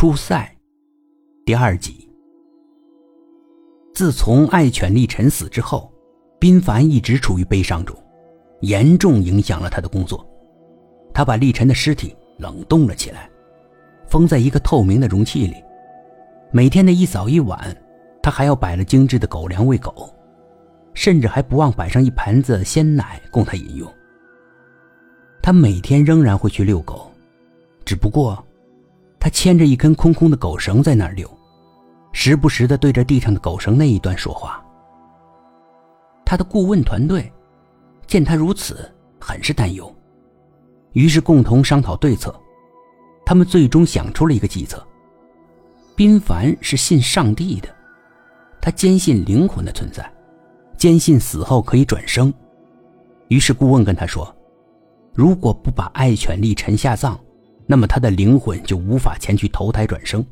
[0.00, 0.50] 出塞，
[1.44, 2.08] 第二集。
[3.92, 5.92] 自从爱犬立晨死之后，
[6.38, 7.94] 宾凡一直处于悲伤中，
[8.62, 10.26] 严重影响了他的工作。
[11.12, 13.28] 他把立晨的尸体冷冻了起来，
[14.08, 15.62] 封在一个透明的容器里。
[16.50, 17.76] 每天的一早一晚，
[18.22, 20.08] 他还要摆了精致的狗粮喂狗，
[20.94, 23.86] 甚至还不忘摆上一盘子鲜奶供他饮用。
[25.42, 27.10] 他每天仍然会去遛狗，
[27.84, 28.42] 只不过。
[29.20, 31.30] 他牵着一根空空的狗绳在那儿溜，
[32.10, 34.64] 时不时的对着地上的狗绳那一端说话。
[36.24, 37.30] 他的顾问团队
[38.06, 39.94] 见他如此，很是担忧，
[40.92, 42.34] 于是共同商讨对策。
[43.26, 44.84] 他们最终想出了一个计策。
[45.94, 47.68] 宾凡是信上帝的，
[48.60, 50.10] 他坚信灵魂的存在，
[50.78, 52.32] 坚信死后可以转生。
[53.28, 54.34] 于是顾问跟他说
[55.14, 57.20] ：“如果不把爱犬立尘下葬。”
[57.70, 60.26] 那么他的灵魂就无法前去投胎转生。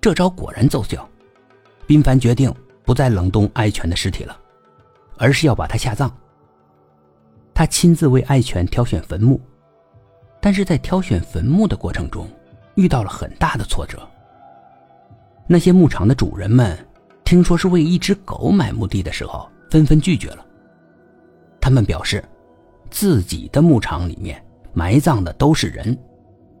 [0.00, 1.06] 这招果然奏效，
[1.86, 2.50] 宾凡决定
[2.82, 4.34] 不再冷冻爱犬的尸体了，
[5.18, 6.10] 而是要把它下葬。
[7.52, 9.38] 他亲自为爱犬挑选坟墓，
[10.40, 12.26] 但是在挑选坟墓的过程中
[12.74, 13.98] 遇到了很大的挫折。
[15.46, 16.74] 那些牧场的主人们
[17.22, 20.46] 听说是为一只狗买墓地的时候，纷纷拒绝了。
[21.60, 22.24] 他们表示，
[22.88, 24.42] 自己的牧场里面。
[24.72, 25.96] 埋葬的都是人，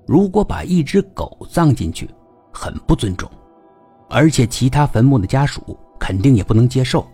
[0.06, 2.08] 如果把一只狗葬进去，
[2.52, 3.30] 很不尊重，
[4.10, 7.06] 而且其他坟墓的家属肯定也不能接受。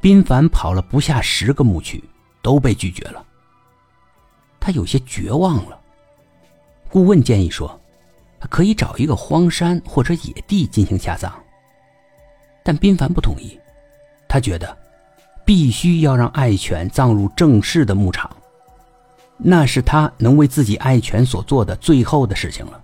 [0.00, 2.02] 宾凡跑了不下十个墓区，
[2.42, 3.24] 都被拒绝了。
[4.58, 5.80] 他有些绝望了。
[6.90, 7.80] 顾问建议说，
[8.50, 11.32] 可以找一个荒山或者野地进行下葬，
[12.62, 13.58] 但宾凡不同意，
[14.28, 14.76] 他觉得
[15.44, 18.30] 必须要让爱犬葬入正式的牧场。
[19.36, 22.80] 那是他能为自己爱犬所做的最后的事情了。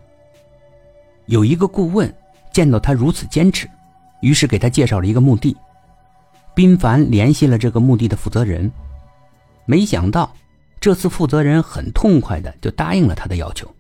[1.27, 2.13] 有一个顾问
[2.53, 3.69] 见到他如此坚持，
[4.21, 5.57] 于是给他介绍了一个墓地。
[6.55, 8.71] 宾凡联系了这个墓地的负责人，
[9.65, 10.35] 没想到
[10.81, 13.73] 这次负责人很痛快的就答应了他的要求，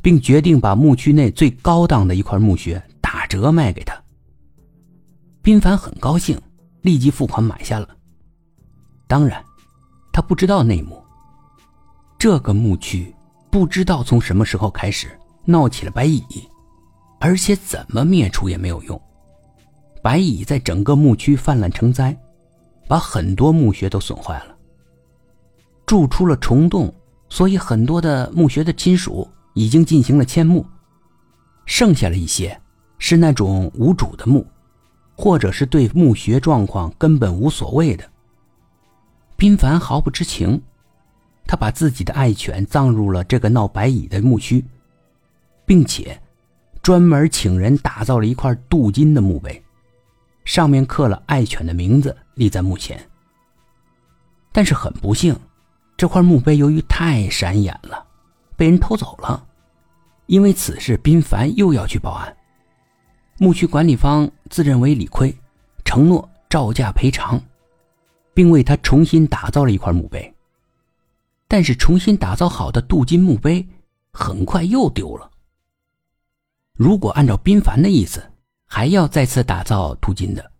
[0.00, 3.94] 并决定把墓区内最高档的一块墓穴打折卖给他。
[5.42, 6.40] 宾凡很高兴，
[6.82, 7.88] 立即付款买下了。
[9.06, 9.44] 当然，
[10.12, 11.03] 他不知道内幕。
[12.18, 13.14] 这个墓区
[13.50, 15.08] 不知道从什么时候开始
[15.44, 16.22] 闹起了白蚁，
[17.20, 19.00] 而且怎么灭除也没有用。
[20.02, 22.16] 白蚁在整个墓区泛滥成灾，
[22.88, 24.56] 把很多墓穴都损坏了，
[25.86, 26.92] 住出了虫洞，
[27.28, 30.66] 所以很多的墓穴的亲属已经进行了迁墓，
[31.66, 32.58] 剩下了一些
[32.98, 34.46] 是那种无主的墓，
[35.16, 38.04] 或者是对墓穴状况根本无所谓的。
[39.36, 40.60] 宾凡毫不知情。
[41.54, 44.64] 他把自己的爱犬葬入了这个闹白蚁的墓区，
[45.64, 46.20] 并且
[46.82, 49.62] 专门请人打造了一块镀金的墓碑，
[50.44, 53.00] 上面刻了爱犬的名字，立在墓前。
[54.50, 55.38] 但是很不幸，
[55.96, 58.04] 这块墓碑由于太闪眼了，
[58.56, 59.46] 被人偷走了。
[60.26, 62.36] 因为此事，宾凡又要去报案。
[63.38, 65.32] 墓区管理方自认为理亏，
[65.84, 67.40] 承诺照价赔偿，
[68.34, 70.33] 并为他重新打造了一块墓碑。
[71.48, 73.66] 但是重新打造好的镀金墓碑
[74.12, 75.30] 很快又丢了。
[76.76, 78.22] 如果按照宾凡的意思，
[78.66, 80.50] 还要再次打造镀金的，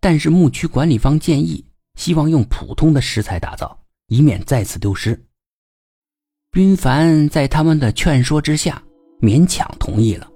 [0.00, 3.78] 但是墓区管理方建议希望用普通的石材打造，
[4.08, 5.24] 以免再次丢失。
[6.50, 8.82] 宾凡在他们的劝说之下，
[9.20, 10.28] 勉强同意了。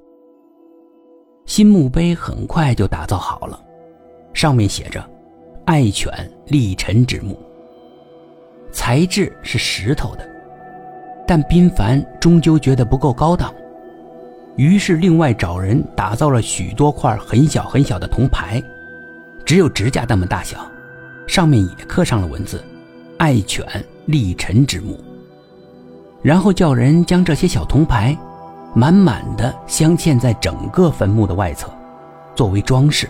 [1.47, 3.65] 新墓碑很快就打造好了，
[4.35, 5.09] 上面写着
[5.65, 6.13] “爱犬
[6.47, 7.41] 立尘之墓”。
[8.89, 10.27] 材质是石头的，
[11.27, 13.53] 但宾凡终究觉得不够高档，
[14.57, 18.63] 于是另外找人打造了许多块很小很小的铜牌，
[19.45, 20.67] 只有指甲那么大小，
[21.27, 22.65] 上面也刻上了文字
[23.21, 23.63] “爱犬
[24.07, 24.99] 立臣之墓”。
[26.25, 28.17] 然后叫人将这些小铜牌
[28.75, 31.71] 满满的镶嵌在整个坟墓的外侧，
[32.35, 33.07] 作为装饰。